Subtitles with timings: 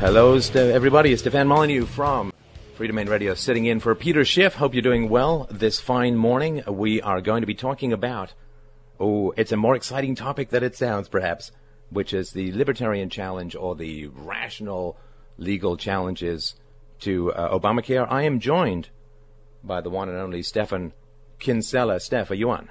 [0.00, 1.12] Hello, everybody.
[1.12, 2.32] It's Stefan Molyneux from
[2.78, 4.54] Freedomain Radio sitting in for Peter Schiff.
[4.54, 6.62] Hope you're doing well this fine morning.
[6.68, 8.32] We are going to be talking about,
[9.00, 11.50] oh, it's a more exciting topic than it sounds, perhaps,
[11.90, 14.96] which is the libertarian challenge or the rational
[15.36, 16.54] legal challenges
[17.00, 18.06] to uh, Obamacare.
[18.08, 18.90] I am joined
[19.64, 20.92] by the one and only Stephan
[21.40, 21.98] Kinsella.
[21.98, 22.70] Steph, are you on?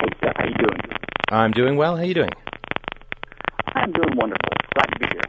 [0.00, 0.80] Hey, Steph, how you doing?
[1.28, 1.94] I'm doing well.
[1.94, 2.32] How are you doing?
[3.68, 4.48] I'm doing wonderful.
[4.74, 5.22] Glad to be here.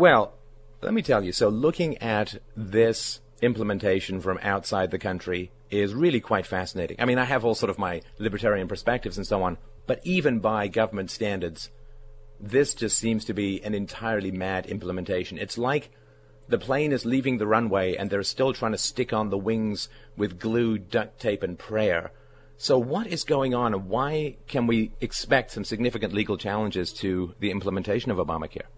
[0.00, 0.32] Well,
[0.80, 1.30] let me tell you.
[1.30, 6.96] So, looking at this implementation from outside the country is really quite fascinating.
[6.98, 10.38] I mean, I have all sort of my libertarian perspectives and so on, but even
[10.38, 11.68] by government standards,
[12.40, 15.36] this just seems to be an entirely mad implementation.
[15.36, 15.90] It's like
[16.48, 19.90] the plane is leaving the runway and they're still trying to stick on the wings
[20.16, 22.10] with glue, duct tape, and prayer.
[22.56, 27.34] So, what is going on, and why can we expect some significant legal challenges to
[27.38, 28.70] the implementation of Obamacare?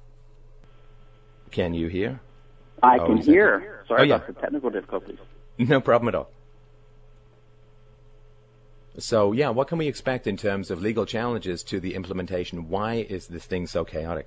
[1.52, 2.20] Can you hear?
[2.83, 3.84] I Oh, can is hear.
[3.87, 4.15] Sorry Oh, yeah.
[4.16, 5.18] about the technical difficulties.
[5.59, 6.30] No problem at all.
[8.99, 12.68] So, yeah, what can we expect in terms of legal challenges to the implementation?
[12.68, 14.26] Why is this thing so chaotic?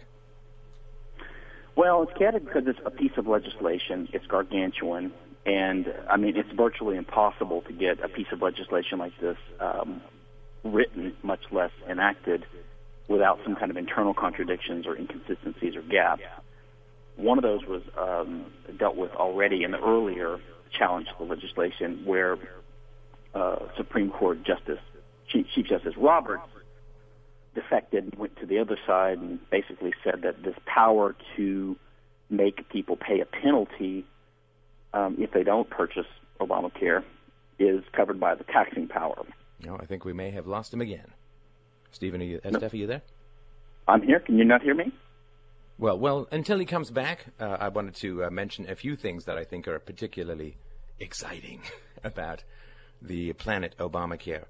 [1.75, 4.07] Well, it's chaotic because it's a piece of legislation.
[4.13, 5.11] It's gargantuan,
[5.45, 10.01] and I mean, it's virtually impossible to get a piece of legislation like this um,
[10.63, 12.45] written, much less enacted,
[13.07, 16.21] without some kind of internal contradictions or inconsistencies or gaps.
[17.17, 18.45] One of those was um,
[18.77, 20.39] dealt with already in the earlier
[20.77, 22.37] challenge to the legislation, where
[23.33, 24.79] uh, Supreme Court Justice
[25.27, 26.43] Chief, Chief Justice Roberts
[27.53, 31.77] defected and went to the other side and basically said that this power to
[32.29, 34.05] make people pay a penalty
[34.93, 36.05] um, if they don't purchase
[36.39, 37.03] Obamacare
[37.59, 39.25] is covered by the taxing power.
[39.65, 41.07] No, I think we may have lost him again.
[41.91, 42.59] Stephen, are you, No.
[42.59, 43.01] Steph, are you there?
[43.87, 44.19] I'm here.
[44.19, 44.91] Can you not hear me?
[45.77, 49.25] Well, well, until he comes back, uh, I wanted to uh, mention a few things
[49.25, 50.57] that I think are particularly
[50.99, 51.61] exciting
[52.03, 52.45] about
[53.01, 54.45] the planet Obamacare.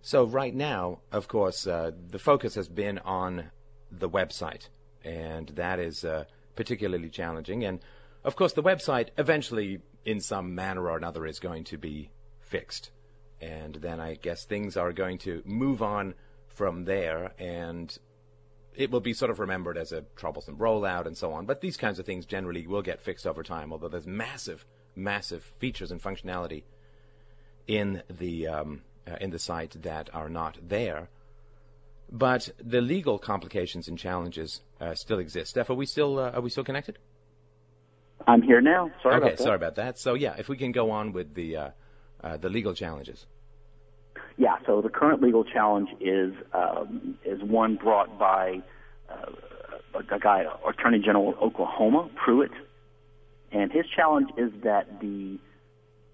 [0.00, 3.50] So right now, of course, uh, the focus has been on
[3.92, 4.68] the website,
[5.04, 6.24] and that is uh,
[6.56, 7.64] particularly challenging.
[7.64, 7.80] And
[8.24, 12.10] of course, the website eventually, in some manner or another, is going to be
[12.40, 12.90] fixed,
[13.42, 16.14] and then I guess things are going to move on
[16.46, 17.96] from there, and
[18.78, 21.46] it will be sort of remembered as a troublesome rollout and so on.
[21.46, 25.42] But these kinds of things generally will get fixed over time, although there's massive, massive
[25.58, 26.62] features and functionality
[27.66, 31.08] in the um, uh, in the site that are not there.
[32.10, 35.50] But the legal complications and challenges uh, still exist.
[35.50, 36.98] Steph, are we still uh, are we still connected?
[38.28, 38.92] I'm here now.
[39.02, 39.32] Sorry okay, about that.
[39.34, 39.98] Okay, sorry about that.
[39.98, 41.70] So yeah, if we can go on with the uh,
[42.22, 43.26] uh, the legal challenges.
[44.38, 44.56] Yeah.
[44.66, 48.62] So the current legal challenge is um, is one brought by
[49.10, 52.52] uh, a, guy, Attorney General of Oklahoma, Pruitt,
[53.50, 55.38] and his challenge is that the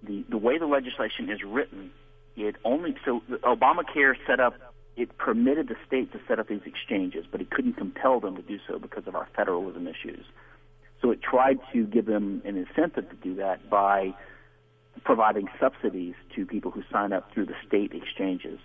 [0.03, 1.91] the the way the legislation is written,
[2.37, 4.55] it only so Obamacare set up
[4.97, 8.43] it permitted the state to set up these exchanges, but it couldn't compel them to
[8.43, 10.25] do so because of our federalism issues.
[11.03, 14.15] So it tried to give them an incentive to do that by
[15.03, 18.59] providing subsidies to people who sign up through the state exchanges.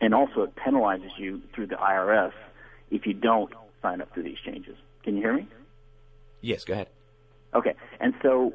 [0.00, 2.32] And also it penalizes you through the IRS
[2.90, 3.52] if you don't
[3.82, 4.76] sign up through the exchanges.
[5.02, 5.46] Can you hear me?
[6.40, 6.88] Yes, go ahead.
[7.54, 7.74] Okay.
[8.00, 8.52] And so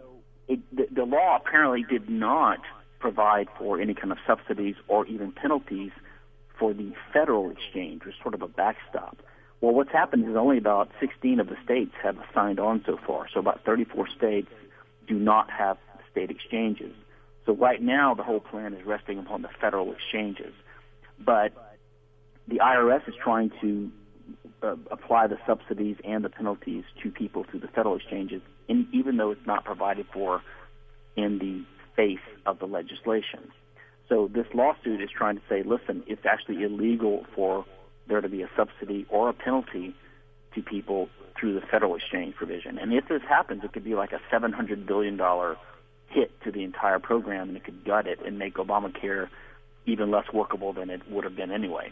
[0.47, 2.59] it, the, the law apparently did not
[2.99, 5.91] provide for any kind of subsidies or even penalties
[6.59, 9.17] for the federal exchange, which is sort of a backstop.
[9.61, 13.27] Well, what's happened is only about 16 of the states have signed on so far.
[13.33, 14.51] So about 34 states
[15.07, 15.77] do not have
[16.11, 16.93] state exchanges.
[17.45, 20.53] So right now, the whole plan is resting upon the federal exchanges.
[21.19, 21.53] But
[22.47, 23.91] the IRS is trying to
[24.63, 29.17] uh, apply the subsidies and the penalties to people through the federal exchanges, in, even
[29.17, 30.41] though it's not provided for
[31.15, 31.63] in the
[31.95, 33.51] face of the legislation.
[34.07, 37.65] So this lawsuit is trying to say, listen, it's actually illegal for
[38.07, 39.95] there to be a subsidy or a penalty
[40.53, 42.77] to people through the federal exchange provision.
[42.77, 45.19] And if this happens, it could be like a $700 billion
[46.11, 49.29] hit to the entire program, and it could gut it and make Obamacare
[49.85, 51.91] even less workable than it would have been anyway.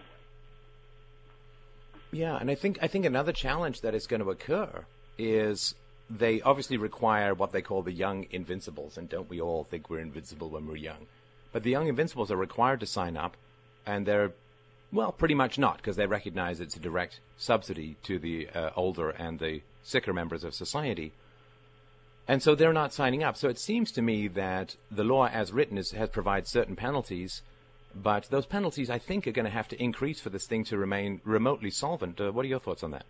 [2.11, 4.85] Yeah, and I think I think another challenge that is going to occur
[5.17, 5.75] is
[6.09, 9.99] they obviously require what they call the young invincibles, and don't we all think we're
[9.99, 11.07] invincible when we're young?
[11.51, 13.37] But the young invincibles are required to sign up,
[13.85, 14.31] and they're
[14.91, 19.11] well, pretty much not, because they recognize it's a direct subsidy to the uh, older
[19.11, 21.11] and the sicker members of society.
[22.29, 23.35] And so they're not signing up.
[23.37, 27.41] So it seems to me that the law as written is, has provided certain penalties,
[27.95, 30.77] but those penalties I think are going to have to increase for this thing to
[30.77, 32.21] remain remotely solvent.
[32.21, 33.07] Uh, what are your thoughts on that?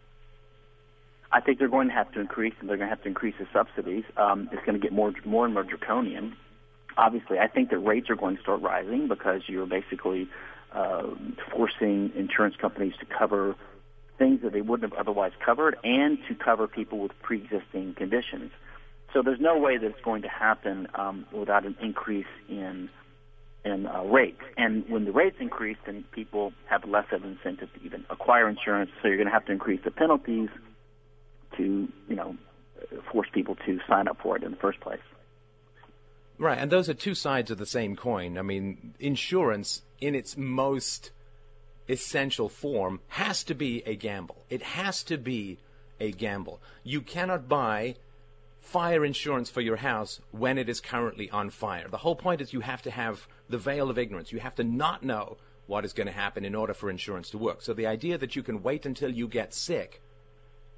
[1.34, 3.36] I think they're going to have to increase, and they're going to have to increase
[3.38, 4.06] the subsidies.
[4.16, 6.38] Um, it's going to get more, more and more draconian.
[6.96, 10.30] Obviously, I think that rates are going to start rising because you're basically
[10.72, 11.08] uh,
[11.52, 13.58] forcing insurance companies to cover
[14.18, 18.52] things that they wouldn't have otherwise covered, and to cover people with pre-existing conditions.
[19.14, 22.90] So there's no way that it's going to happen um, without an increase in
[23.66, 24.42] in uh, rates.
[24.56, 28.48] And when the rates increase, then people have less of an incentive to even acquire
[28.48, 28.90] insurance.
[29.02, 30.50] So you're going to have to increase the penalties
[31.58, 32.38] to, you know,
[33.12, 35.02] force people to sign up for it in the first place.
[36.38, 38.38] Right, and those are two sides of the same coin.
[38.38, 41.12] I mean, insurance in its most
[41.90, 44.46] essential form has to be a gamble.
[44.50, 45.58] It has to be
[46.00, 46.62] a gamble.
[46.84, 47.96] You cannot buy
[48.62, 51.88] fire insurance for your house when it is currently on fire.
[51.88, 54.32] The whole point is you have to have the veil of ignorance.
[54.32, 57.38] You have to not know what is going to happen in order for insurance to
[57.38, 57.62] work.
[57.62, 60.02] So the idea that you can wait until you get sick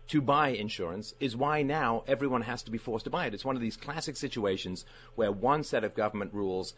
[0.07, 3.33] to buy insurance is why now everyone has to be forced to buy it.
[3.33, 4.85] It's one of these classic situations
[5.15, 6.73] where one set of government rules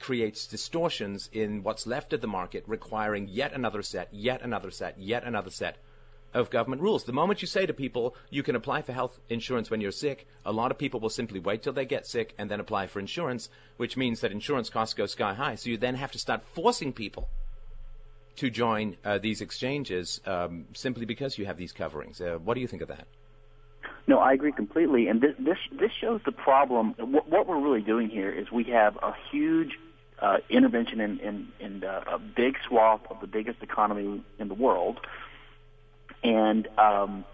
[0.00, 4.98] creates distortions in what's left of the market, requiring yet another set, yet another set,
[4.98, 5.76] yet another set
[6.34, 7.04] of government rules.
[7.04, 10.26] The moment you say to people, you can apply for health insurance when you're sick,
[10.44, 13.00] a lot of people will simply wait till they get sick and then apply for
[13.00, 15.54] insurance, which means that insurance costs go sky high.
[15.54, 17.28] So you then have to start forcing people
[18.36, 22.20] to join uh, these exchanges um, simply because you have these coverings.
[22.20, 23.06] Uh, what do you think of that?
[24.06, 25.08] No, I agree completely.
[25.08, 26.94] And this this, this shows the problem.
[26.98, 29.78] What, what we're really doing here is we have a huge
[30.20, 34.98] uh, intervention in, in, in a big swath of the biggest economy in the world
[36.22, 37.24] and um,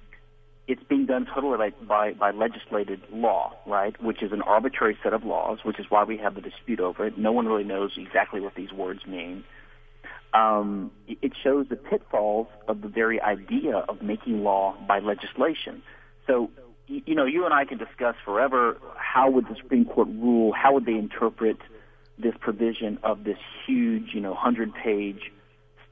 [0.67, 4.01] it's being done totally by, by, legislated law, right?
[4.03, 7.07] Which is an arbitrary set of laws, which is why we have the dispute over
[7.07, 7.19] it.
[7.19, 9.45] No one really knows exactly what these words mean.
[10.33, 15.83] Um, it shows the pitfalls of the very idea of making law by legislation.
[16.27, 16.51] So,
[16.89, 20.75] you know, you and I can discuss forever how would the Supreme Court rule, how
[20.75, 21.59] would they interpret
[22.19, 25.31] this provision of this huge, you know, hundred page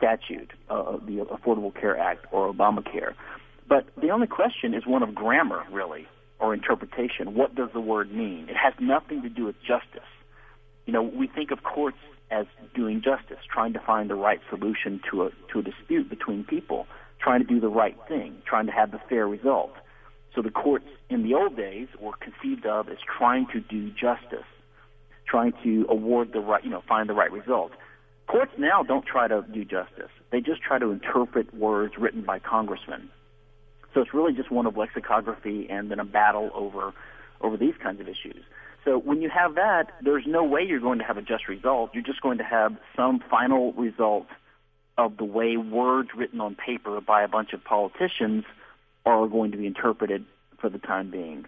[0.03, 3.15] statute, uh, the Affordable Care Act or Obamacare.
[3.69, 6.07] But the only question is one of grammar, really,
[6.41, 7.35] or interpretation.
[7.35, 8.49] What does the word mean?
[8.49, 10.09] It has nothing to do with justice.
[10.87, 11.99] You know, we think of courts
[12.33, 16.45] as doing justice, trying to find the right solution to a to a dispute between
[16.45, 16.87] people,
[17.21, 19.73] trying to do the right thing, trying to have the fair result.
[20.35, 24.49] So the courts in the old days were conceived of as trying to do justice,
[25.29, 27.73] trying to award the right, you know, find the right result.
[28.27, 30.11] Courts now don't try to do justice.
[30.31, 33.11] They just try to interpret words written by congressmen.
[33.93, 36.93] So it's really just one of lexicography and then a battle over
[37.41, 38.43] over these kinds of issues.
[38.85, 41.91] So when you have that, there's no way you're going to have a just result.
[41.93, 44.27] You're just going to have some final result
[44.97, 48.45] of the way words written on paper by a bunch of politicians
[49.05, 50.25] are going to be interpreted
[50.61, 51.47] for the time being.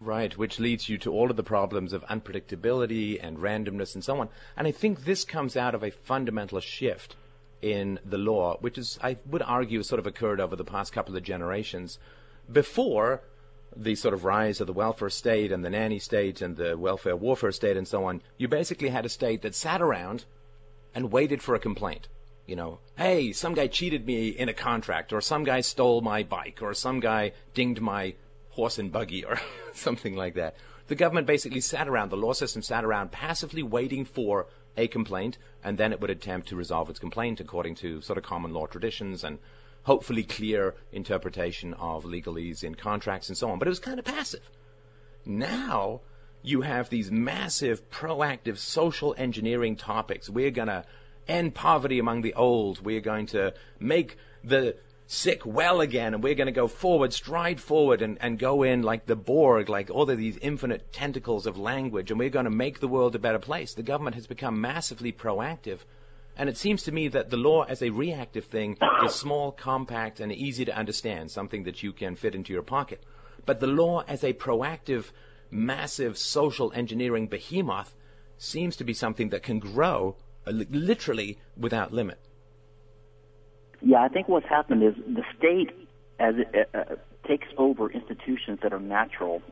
[0.00, 4.20] Right, which leads you to all of the problems of unpredictability and randomness and so
[4.20, 4.28] on.
[4.56, 7.16] And I think this comes out of a fundamental shift
[7.60, 11.16] in the law, which is, I would argue, sort of occurred over the past couple
[11.16, 11.98] of generations.
[12.50, 13.22] Before
[13.76, 17.16] the sort of rise of the welfare state and the nanny state and the welfare
[17.16, 20.24] warfare state and so on, you basically had a state that sat around
[20.94, 22.08] and waited for a complaint.
[22.46, 26.22] You know, hey, some guy cheated me in a contract, or some guy stole my
[26.22, 28.14] bike, or some guy dinged my
[28.58, 29.40] horse and buggy or
[29.72, 30.56] something like that.
[30.88, 35.38] The government basically sat around, the law system sat around passively waiting for a complaint,
[35.62, 38.66] and then it would attempt to resolve its complaint according to sort of common law
[38.66, 39.38] traditions and
[39.84, 43.60] hopefully clear interpretation of legalese in contracts and so on.
[43.60, 44.50] But it was kind of passive.
[45.24, 46.00] Now
[46.42, 50.28] you have these massive proactive social engineering topics.
[50.28, 50.84] We're going to
[51.28, 52.84] end poverty among the old.
[52.84, 54.76] We're going to make the
[55.10, 58.82] sick well again, and we're going to go forward, stride forward, and, and go in
[58.82, 62.50] like the Borg, like all of these infinite tentacles of language, and we're going to
[62.50, 63.72] make the world a better place.
[63.72, 65.78] The government has become massively proactive.
[66.36, 70.20] And it seems to me that the law as a reactive thing is small, compact,
[70.20, 73.02] and easy to understand, something that you can fit into your pocket.
[73.46, 75.06] But the law as a proactive,
[75.50, 77.94] massive social engineering behemoth
[78.36, 82.20] seems to be something that can grow uh, literally without limit.
[83.80, 85.70] Yeah, I think what's happened is the state,
[86.18, 86.84] as it uh, uh,
[87.26, 89.42] takes over institutions that are natural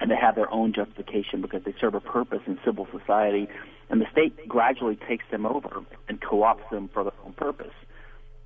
[0.00, 3.48] and they have their own justification because they serve a purpose in civil society,
[3.90, 7.74] and the state gradually takes them over and co-opts them for their own purpose,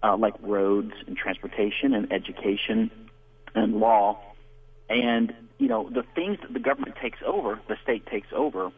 [0.03, 2.91] uh, like roads and transportation and education
[3.55, 4.21] and law.
[4.91, 8.73] And, you know, the things that the government takes over, the state takes over.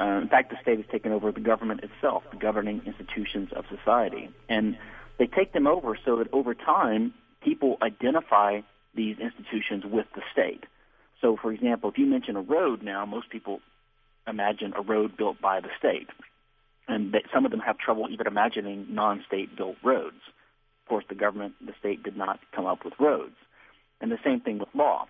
[0.00, 3.66] Uh, in fact, the state has taken over the government itself, the governing institutions of
[3.68, 4.30] society.
[4.48, 4.78] And
[5.18, 8.60] they take them over so that over time, people identify
[8.94, 10.64] these institutions with the state.
[11.20, 13.60] So, for example, if you mention a road now, most people
[14.26, 16.08] imagine a road built by the state.
[16.86, 20.20] And some of them have trouble even imagining non-state built roads.
[20.84, 23.36] Of course, the government, the state did not come up with roads.
[24.00, 25.06] And the same thing with law.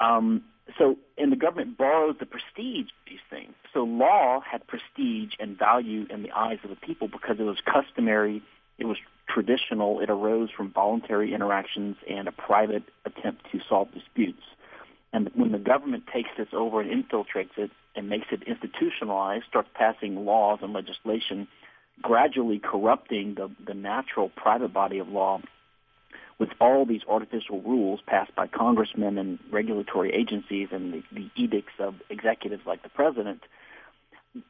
[0.00, 0.42] Um,
[0.78, 3.54] so, and the government borrows the prestige of these things.
[3.72, 7.58] So law had prestige and value in the eyes of the people because it was
[7.64, 8.42] customary,
[8.78, 8.96] it was
[9.34, 14.42] traditional, it arose from voluntary interactions and a private attempt to solve disputes.
[15.12, 19.68] And when the government takes this over and infiltrates it and makes it institutionalized, starts
[19.74, 21.48] passing laws and legislation,
[22.00, 25.40] gradually corrupting the, the natural private body of law
[26.38, 31.74] with all these artificial rules passed by congressmen and regulatory agencies and the, the edicts
[31.78, 33.40] of executives like the president,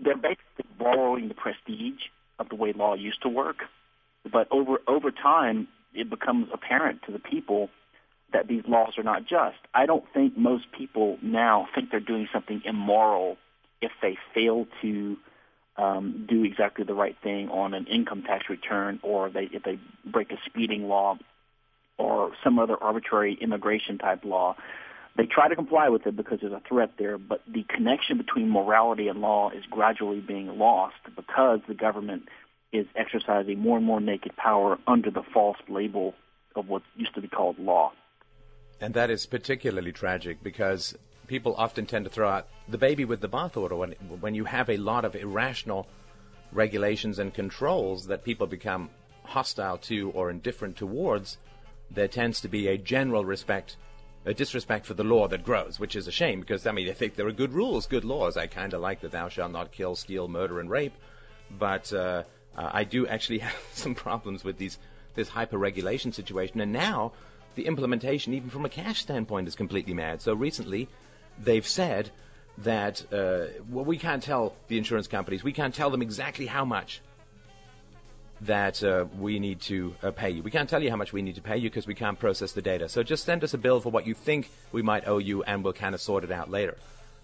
[0.00, 2.00] they're basically borrowing the prestige
[2.38, 3.64] of the way law used to work.
[4.30, 7.70] But over over time, it becomes apparent to the people
[8.32, 9.56] that these laws are not just.
[9.72, 13.36] I don't think most people now think they're doing something immoral
[13.80, 15.16] if they fail to
[15.76, 19.78] um, do exactly the right thing on an income tax return or they, if they
[20.04, 21.16] break a speeding law
[21.98, 24.56] or some other arbitrary immigration type law.
[25.16, 28.50] They try to comply with it because there's a threat there, but the connection between
[28.50, 32.24] morality and law is gradually being lost because the government
[32.74, 36.14] is exercising more and more naked power under the false label
[36.56, 37.92] of what used to be called law.
[38.80, 40.96] And that is particularly tragic because
[41.28, 44.68] people often tend to throw out the baby with the bathwater when, when you have
[44.68, 45.86] a lot of irrational
[46.52, 48.90] regulations and controls that people become
[49.22, 51.38] hostile to or indifferent towards
[51.90, 53.76] there tends to be a general respect,
[54.24, 56.92] a disrespect for the law that grows, which is a shame because I mean I
[56.92, 58.36] think there are good rules, good laws.
[58.36, 60.94] I kind of like the thou shalt not kill, steal, murder, and rape,
[61.58, 62.24] but uh,
[62.56, 64.78] uh, I do actually have some problems with these
[65.14, 66.60] this hyper regulation situation.
[66.60, 67.12] And now
[67.54, 70.20] the implementation, even from a cash standpoint, is completely mad.
[70.20, 70.88] So recently,
[71.38, 72.10] they've said
[72.58, 76.64] that uh, well, we can't tell the insurance companies, we can't tell them exactly how
[76.64, 77.00] much
[78.40, 80.42] that uh, we need to uh, pay you.
[80.42, 82.52] We can't tell you how much we need to pay you because we can't process
[82.52, 82.88] the data.
[82.88, 85.64] So just send us a bill for what you think we might owe you, and
[85.64, 86.76] we'll kind of sort it out later.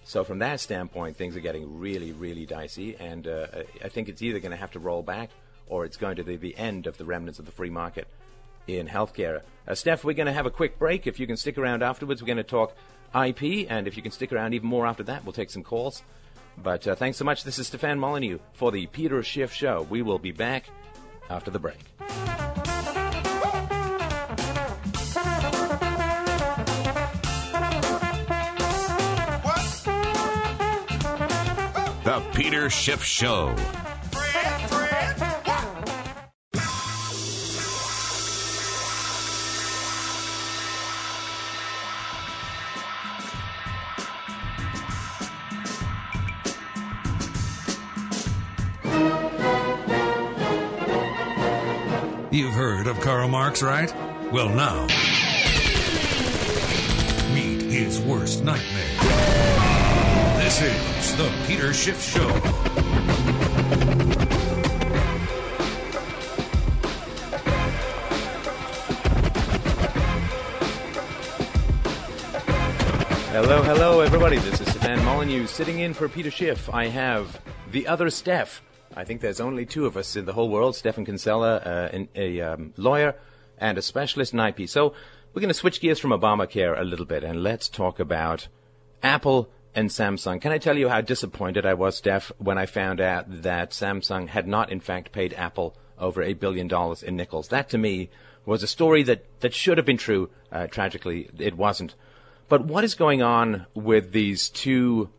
[0.05, 3.47] So from that standpoint, things are getting really, really dicey, and uh,
[3.85, 5.31] I think it's either going to have to roll back
[5.67, 8.09] or it's going to be the end of the remnants of the free market
[8.67, 9.43] in healthcare.
[9.67, 11.07] Uh, Steph, we're going to have a quick break.
[11.07, 12.75] If you can stick around afterwards, we're going to talk
[13.15, 16.03] IP, and if you can stick around even more after that, we'll take some calls.
[16.59, 17.45] But uh, thanks so much.
[17.45, 19.87] This is Stefan Molyneux for the Peter Schiff Show.
[19.89, 20.67] We will be back
[21.31, 21.79] after the break.
[32.41, 33.55] Peter Schiff Show.
[52.31, 53.95] You've heard of Karl Marx, right?
[54.33, 54.87] Well, now,
[57.35, 59.11] meet his worst nightmare.
[60.39, 62.27] This is The Peter Schiff Show.
[73.33, 74.39] Hello, hello, everybody.
[74.39, 76.71] This is Stefan Molyneux sitting in for Peter Schiff.
[76.73, 77.39] I have
[77.71, 78.63] the other Steph.
[78.97, 82.41] I think there's only two of us in the whole world Stephan Kinsella, uh, a
[82.41, 83.15] um, lawyer
[83.59, 84.67] and a specialist in IP.
[84.71, 84.95] So
[85.35, 88.49] we're going to switch gears from Obamacare a little bit and let's talk about
[89.03, 90.41] Apple and Samsung.
[90.41, 94.29] Can I tell you how disappointed I was, Steph, when I found out that Samsung
[94.29, 97.49] had not, in fact, paid Apple over a billion dollars in nickels?
[97.49, 98.11] That, to me,
[98.45, 100.31] was a story that, that should have been true.
[100.51, 101.95] Uh, tragically, it wasn't.
[102.49, 105.11] But what is going on with these two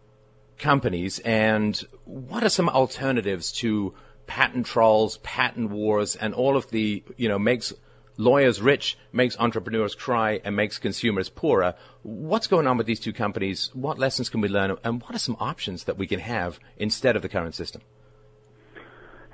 [0.57, 3.93] companies and what are some alternatives to
[4.27, 7.73] patent trolls, patent wars, and all of the, you know, makes
[8.21, 11.73] lawyers rich, makes entrepreneurs cry, and makes consumers poorer.
[12.03, 13.71] What's going on with these two companies?
[13.73, 14.77] What lessons can we learn?
[14.83, 17.81] And what are some options that we can have instead of the current system?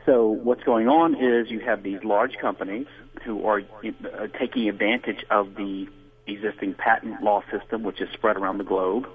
[0.06, 2.88] So what's going on is you have these large companies
[3.26, 5.88] who are uh, taking advantage of the
[6.26, 9.06] existing patent law system, which is spread around the globe,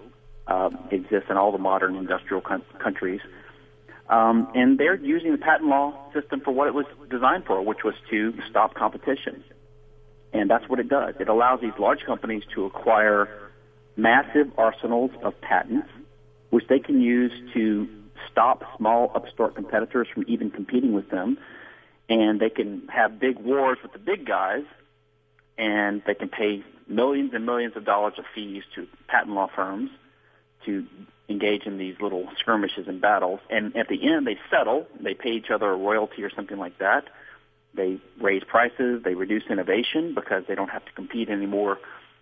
[0.49, 3.21] uh, exists in all the modern industrial com- countries.
[4.11, 7.85] Um, and they're using the patent law system for what it was designed for, which
[7.85, 9.43] was to stop competition.
[10.33, 11.15] And that's what it does.
[11.21, 13.29] It allows these large companies to acquire
[13.97, 15.89] massive arsenals of patents,
[16.51, 17.89] which they can use to
[18.31, 21.39] stop small upstart competitors from even competing with them.
[22.09, 24.65] And they can have big wars with the big guys,
[25.59, 29.91] and they can pay millions and millions of dollars of fees to patent law firms
[30.65, 30.87] to
[31.29, 33.41] engage in these little skirmishes and battles.
[33.51, 34.87] And at the end, they settle.
[35.01, 37.05] They pay each other a royalty or something like that.
[37.75, 39.03] They raise prices.
[39.03, 41.79] They reduce innovation because they don't have to compete anymore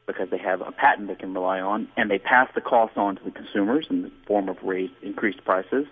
[0.06, 1.88] because they have a patent they can rely on.
[1.96, 5.44] And they pass the cost on to the consumers in the form of raised, increased
[5.44, 5.86] prices.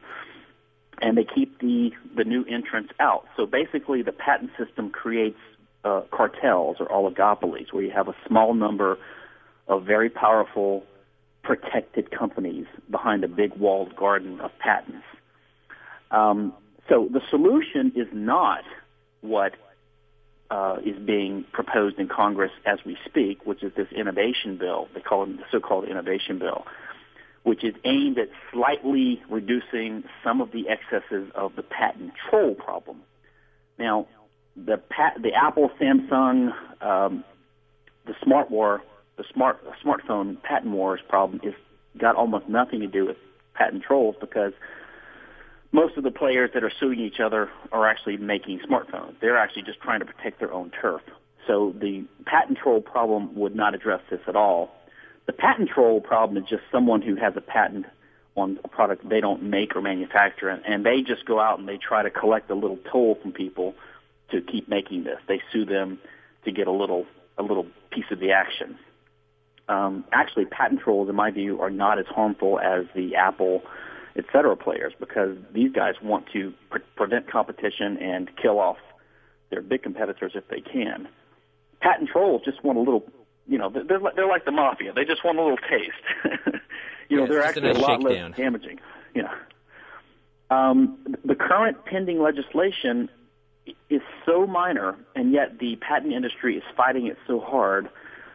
[1.01, 3.27] And they keep the, the new entrants out.
[3.37, 5.39] So basically, the patent system creates
[5.85, 8.99] uh, cartels or oligopolies where you have a small number
[9.69, 10.85] of very powerful
[11.45, 15.05] protected companies behind a big walled garden of patents.
[16.11, 16.53] Um,
[16.89, 18.65] so the solution is not
[19.21, 19.55] what
[20.51, 24.89] uh, is being proposed in Congress as we speak, which is this innovation bill.
[24.95, 26.65] They call it the so-called innovation bill,
[27.43, 33.03] which is aimed at slightly reducing some of the excesses of the patent troll problem.
[33.79, 34.07] Now,
[34.57, 37.25] the pat- the Apple, Samsung, um,
[38.07, 38.83] the smart war,
[39.17, 41.55] the smart smartphone patent wars problem is
[41.99, 43.17] got almost nothing to do with
[43.55, 44.53] patent trolls because
[45.73, 49.15] most of the players that are suing each other are actually making smartphones.
[49.21, 51.03] They're actually just trying to protect their own turf.
[51.47, 54.75] So the patent troll problem would not address this at all.
[55.27, 57.87] The patent troll problem is just someone who has a patent
[58.35, 61.77] on a product they don't make or manufacture, and, they just go out and they
[61.77, 63.75] try to collect a little toll from people
[64.31, 65.19] to keep making this.
[65.27, 65.99] They sue them
[66.45, 67.05] to get a little
[67.37, 68.79] a little piece of the action.
[69.69, 73.63] Um, actually, patent trolls, in my view, are not as harmful as the Apple,
[74.19, 78.77] et cetera, players because these guys want to pre- prevent competition and kill off
[79.51, 81.09] their big competitors if they can.
[81.81, 83.05] Patent trolls just want a little,
[83.47, 84.93] you know, they're they're like the mafia.
[84.93, 86.05] They just want a little taste.
[87.09, 88.31] you know, Yeah, they're actually a lot shakedown.
[88.31, 88.81] less damaging.
[89.15, 89.35] You know.
[90.51, 93.09] Um, the current pending legislation
[93.91, 97.89] is so minor, and yet the patent industry is fighting it so hard.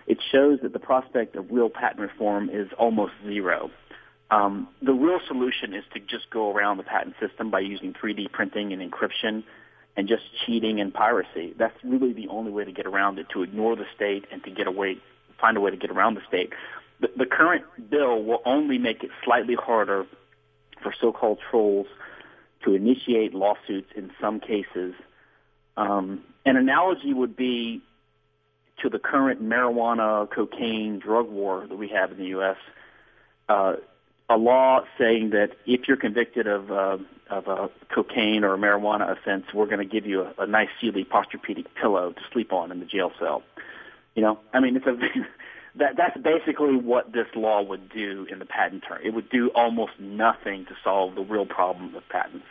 [0.05, 3.71] It shows that the prospect of real patent reform is almost zero.
[4.33, 8.31] Um, the real solution is to just go around the patent system by using 3D
[8.31, 9.43] printing and encryption
[9.95, 11.53] and just cheating and piracy.
[11.55, 14.49] That's really the only way to get around it, to ignore the state and to
[14.49, 14.97] get away,
[15.39, 16.51] find a way to get around the state.
[16.99, 20.07] The, the current bill will only make it slightly harder
[20.81, 21.85] for so-called trolls
[22.65, 24.95] to initiate lawsuits in some cases.
[25.77, 27.83] Um, an analogy would be
[28.81, 32.57] to the current marijuana, cocaine, drug war that we have in the U.S.
[33.47, 33.75] Uh,
[34.29, 36.97] a law saying that if you're convicted of uh,
[37.29, 40.69] of a cocaine or a marijuana offense, we're going to give you a, a nice
[40.79, 43.43] Sealy Posturepedic pillow to sleep on in the jail cell.
[44.15, 44.95] You know, I mean, it's a
[45.75, 48.99] that that's basically what this law would do in the patent term.
[49.03, 52.45] It would do almost nothing to solve the real problem of patents.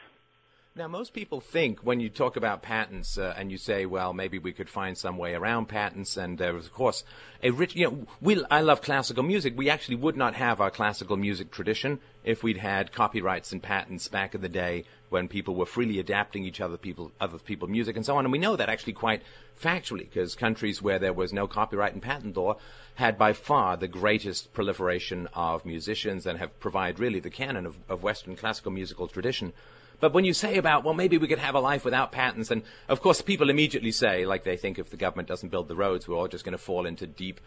[0.74, 4.38] Now, most people think when you talk about patents uh, and you say, well, maybe
[4.38, 7.04] we could find some way around patents, and there is, of course,
[7.42, 9.52] a rich, you know, we, I love classical music.
[9.54, 14.08] We actually would not have our classical music tradition if we'd had copyrights and patents
[14.08, 17.96] back in the day when people were freely adapting each other people, other people's music
[17.96, 18.24] and so on.
[18.24, 19.20] And we know that actually quite
[19.62, 22.56] factually because countries where there was no copyright and patent law
[22.94, 27.76] had by far the greatest proliferation of musicians and have provided really the canon of,
[27.90, 29.52] of Western classical musical tradition.
[30.02, 32.62] But when you say about, well, maybe we could have a life without patents, and
[32.88, 36.08] of course people immediately say, like they think if the government doesn't build the roads,
[36.08, 37.40] we're all just going to fall into deep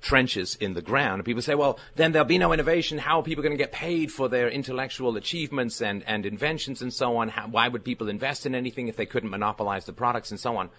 [0.00, 1.16] trenches in the ground.
[1.16, 2.96] And people say, well, then there'll be no innovation.
[2.96, 6.90] How are people going to get paid for their intellectual achievements and, and inventions and
[6.90, 7.28] so on?
[7.28, 10.56] How, why would people invest in anything if they couldn't monopolize the products and so
[10.56, 10.70] on?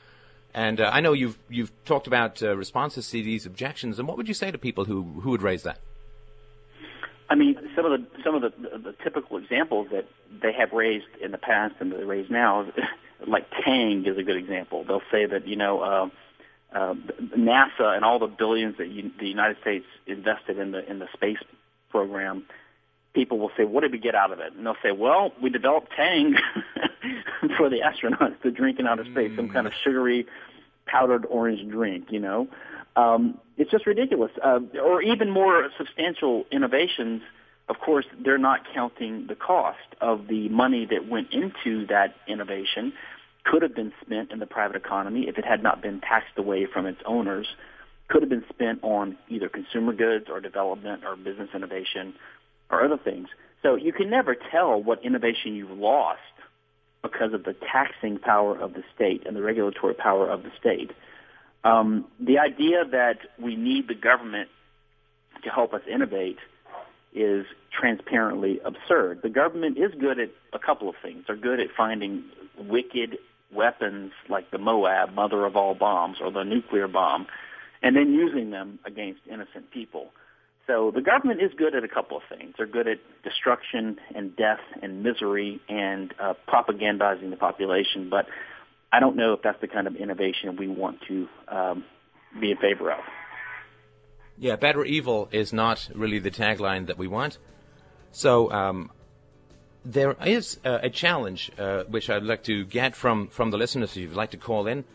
[0.55, 3.99] And uh, I know you've you've talked about uh, responses to these objections.
[3.99, 5.81] And what would you say to people who who would raise that?
[7.29, 10.05] I mean, some of the some of the, the, the typical examples that
[10.41, 12.67] they have raised in the past and they raise now,
[13.27, 14.83] like Tang is a good example.
[14.83, 16.09] They'll say that you know uh,
[16.75, 16.93] uh,
[17.35, 21.07] NASA and all the billions that you, the United States invested in the in the
[21.13, 21.39] space
[21.89, 22.45] program.
[23.13, 25.49] People will say, "What did we get out of it?" And they'll say, "Well, we
[25.49, 26.35] developed Tang
[27.57, 30.27] for the astronauts to drink in outer space, some kind of sugary
[30.85, 32.47] powdered orange drink." You know,
[32.95, 34.31] um, it's just ridiculous.
[34.43, 37.21] Uh, or even more substantial innovations,
[37.67, 42.93] of course, they're not counting the cost of the money that went into that innovation.
[43.43, 46.65] Could have been spent in the private economy if it had not been taxed away
[46.71, 47.47] from its owners.
[48.07, 52.13] Could have been spent on either consumer goods or development or business innovation
[52.69, 53.27] or other things.
[53.61, 56.19] So you can never tell what innovation you've lost
[57.01, 60.91] because of the taxing power of the state and the regulatory power of the state.
[61.65, 64.49] Um, the idea that we need the government
[65.43, 66.37] to help us innovate
[67.13, 67.45] is
[67.77, 69.21] transparently absurd.
[69.23, 71.23] The government is good at a couple of things.
[71.25, 72.25] They're good at finding
[72.57, 73.17] wicked
[73.51, 77.25] weapons like the Moab, mother of all bombs, or the nuclear bomb,
[77.81, 80.11] and then using them against innocent people.
[80.67, 82.55] So the government is good at a couple of things.
[82.57, 88.25] They're good at destruction and death and misery and uh, propagandizing the population, but
[88.95, 91.83] I don't know if that's the kind of innovation we want to um,
[92.39, 92.99] be in favor of.
[94.37, 97.37] Yeah, better evil is not really the tagline that we want.
[98.11, 98.91] So um,
[99.83, 103.91] there is uh, a challenge uh, which I'd like to get from, from the listeners.
[103.91, 104.85] If you'd like to call in,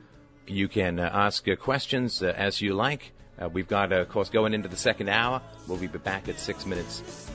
[0.47, 3.13] you can uh, ask uh, questions uh, as you like.
[3.39, 5.43] Uh, we've got, of course, going into the second hour.
[5.69, 7.31] We'll be back at six minutes